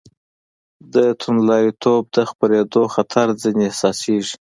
[0.93, 4.35] د توندلاریتوب د خپرېدو خطر ځنې احساسېږي.